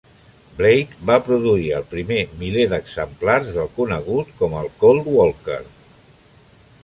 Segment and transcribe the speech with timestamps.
[0.59, 5.61] Blake va produir el primer miler d'exemplars del conegut com el Colt Walker.